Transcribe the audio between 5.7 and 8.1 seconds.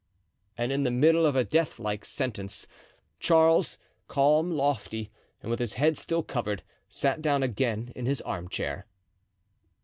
head still covered, sat down again in